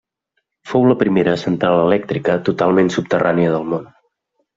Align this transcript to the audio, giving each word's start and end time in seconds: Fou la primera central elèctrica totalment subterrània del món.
Fou 0.69 0.85
la 0.91 0.95
primera 1.01 1.35
central 1.41 1.81
elèctrica 1.81 2.37
totalment 2.47 2.89
subterrània 2.95 3.53
del 3.57 3.69
món. 3.75 3.85